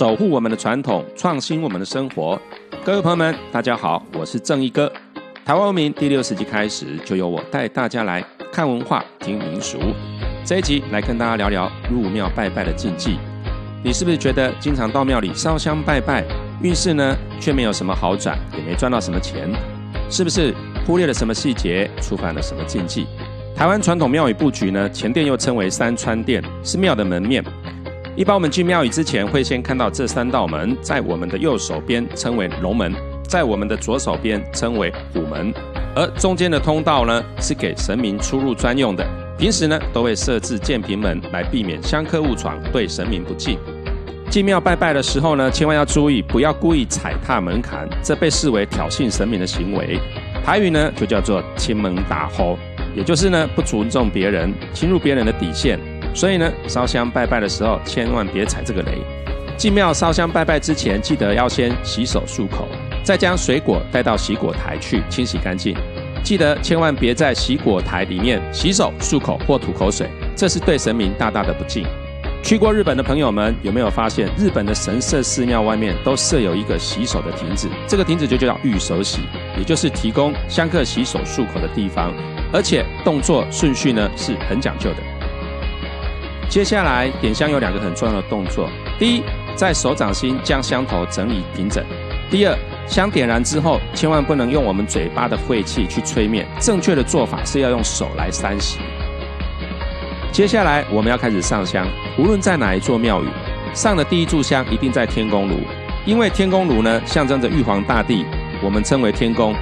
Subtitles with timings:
[0.00, 2.40] 守护我们的传统，创新我们的生活。
[2.82, 4.90] 各位朋友们，大家好，我是正义哥。
[5.44, 9.78] 台湾文明第六十集开始，就由我带大家来看文化、听民俗。
[10.42, 13.18] 这一集来跟大家聊聊入庙拜拜的禁忌。
[13.84, 16.24] 你是不是觉得经常到庙里烧香拜拜，
[16.62, 19.52] 运势呢却没有什么好转，也没赚到什么钱？
[20.08, 20.54] 是不是
[20.86, 23.06] 忽略了什么细节，触犯了什么禁忌？
[23.54, 27.44] 台湾传统庙宇布局呢，前殿又称为三川殿，是庙的门面。
[28.20, 32.94] 一般我们进庙宇之前，会先看到这三道门，在我们的右手边称为龙门，
[33.26, 35.50] 在我们的左手边称为虎门，
[35.96, 39.08] 而中间的通道呢，是给神明出入专用的。
[39.38, 43.58] 平时呢，都会设置建平门，来避免香客误闯，对神明不敬。
[44.28, 49.98] 进庙拜拜的时候呢，千万要注意，不要故意踩踏门槛，这被视为挑衅神明的行为。
[50.44, 52.58] 台语呢，就叫做亲门打吼，
[52.94, 55.80] 也就是呢，不尊重别人，侵入别人的底线。
[56.14, 58.98] 所以呢，烧香拜拜的时候，千万别踩这个雷。
[59.56, 62.66] 进庙烧香拜拜之前，记得要先洗手漱口，
[63.04, 65.76] 再将水果带到洗果台去清洗干净。
[66.22, 71.86] 记得千万别在洗果台里面洗手漱口或吐口水，这是对神明大大的不敬。
[72.42, 77.68] 去过日本的朋友们，有没有发现日本的神社寺庙外面都设有一个洗手的亭子？
[77.86, 79.20] 这个亭子就叫御手洗，
[79.58, 82.14] 也就是提供香客洗手漱口的地方，
[82.50, 85.09] 而且动作顺序呢是很讲究的。
[86.50, 89.22] 接下来点香有两个很重要的动作：第一，
[89.54, 91.80] 在手掌心将香头整理平整；
[92.28, 98.80] 第二，香点燃之后，千万不能用我们嘴巴的晦气去吹灭，正确的做法是要用手来扇洗。
[100.32, 101.86] 接下来我们要开始上香，
[102.18, 103.28] 无论在哪一座庙宇，
[103.72, 105.60] 上的第一炷香一定在天宫炉，
[106.04, 108.26] 因为天宫炉呢象征着玉皇大帝，
[108.60, 109.54] 我们称为天宫。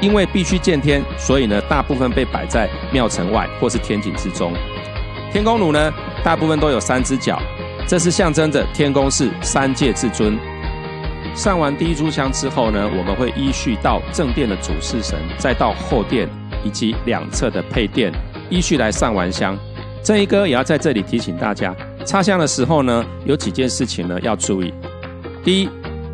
[0.00, 4.54] 因为必须见天，所以呢大部分被摆在庙城外或是天井之中。
[5.34, 7.42] 天宫炉呢，大部分都有三只脚，
[7.88, 10.38] 这是象征着天宫是三界至尊。
[11.34, 16.28] 上完第一炷香之后呢，我们会依序到正殿的主事神，再到后殿
[16.62, 18.12] 以及两侧的配殿，
[18.48, 19.58] 依序来上完香。
[20.04, 21.74] 正一哥也要在这里提醒大家，
[22.06, 24.72] 插香的时候呢，有几件事情呢要注意。
[25.42, 25.68] 第一，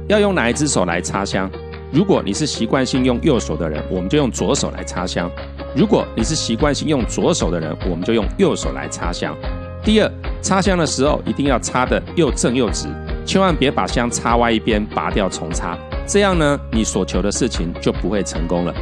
[0.09, 1.51] 要用哪一只手来插香？
[1.93, 5.31] 如果你是习惯性用右手的人，我们就用左手来插香。
[5.75, 9.37] 如果你是习惯性用左手的人，我们就用右手来插香。
[9.85, 12.89] 第二，插香的时候一定要插的又正又直，
[13.25, 18.75] 千万别把香插歪一边，拔掉重插，这样呢，你所求的事情就不会成功了。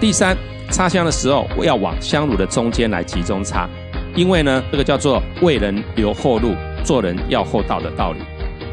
[0.00, 0.36] 第三，
[0.70, 3.68] 插香的时候要往香炉的中间来集中插，
[4.16, 8.18] 因为呢，这个叫做为人留后路，做人要厚道的道理。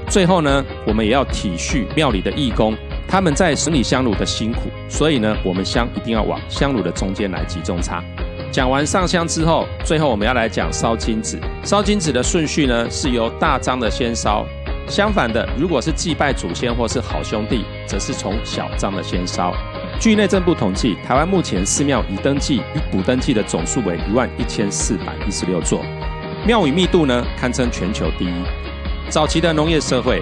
[0.09, 2.75] 最后呢，我们也要体恤庙里的义工。
[3.11, 8.03] 他们在审理香炉的辛苦，所以呢，我们香一定要往香炉的中间来集中插。
[8.51, 11.39] 讲完上香之后，最后我们要来讲烧金纸。
[11.63, 14.45] 烧金纸的顺序呢，是由大张的先烧；
[14.87, 19.55] 相反的，如果是祭拜祖先或是好兄弟，则是从小张的先烧。
[19.99, 25.83] 据内政部统计，台湾目前寺庙已登记与补登记的总数为一万一千四百一十六座，
[26.45, 28.33] 庙宇密度呢，堪称全球第一。
[29.09, 30.21] 早期的农业社会。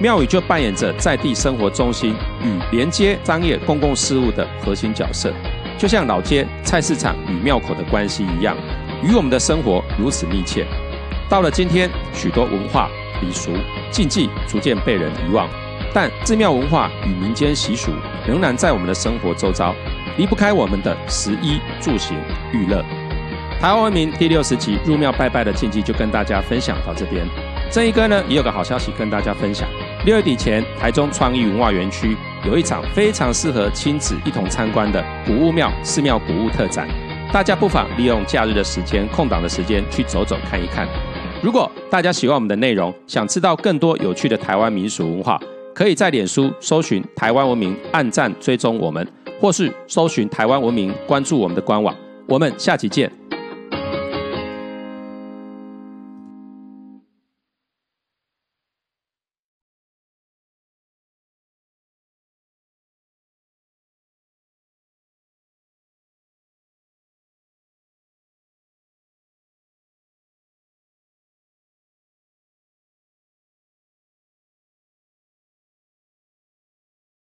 [0.00, 5.32] 庙宇就扮演着在地生活中心与连接商业公共事务的核心角色，
[5.76, 8.56] 就像老街、菜市场与庙口的关系一样，
[9.02, 10.64] 与我们的生活如此密切。
[11.28, 12.88] 到了今天，许多文化
[13.20, 13.50] 礼俗
[13.90, 15.48] 禁忌逐渐被人遗忘，
[15.92, 17.90] 但寺庙文化与民间习俗
[18.26, 19.74] 仍然在我们的生活周遭，
[20.16, 22.16] 离不开我们的食衣住行
[22.52, 22.84] 娱乐。
[23.60, 27.26] 台湾文明第六十集入庙拜拜的禁忌就跟大家分享到这边。
[27.72, 29.68] 正一哥呢也有个好消息跟大家分享。
[30.04, 32.16] 六月底前，台中创意文化园区
[32.46, 36.88] 有一场非常适合亲子一同参观的古物庙寺庙古物特展，
[37.32, 40.88] 大家不妨利用假日的时间、空档的时间去走走看一看。
[41.42, 45.38] 如果大家喜欢我们的内容，想知道更多有趣的台湾民俗文化，
[45.74, 49.06] 可以在脸书搜寻“台湾文明”，按赞追踪我们，
[49.40, 51.94] 或是搜寻“台湾文明”，关注我们的官网。
[52.26, 53.17] 我们下期见。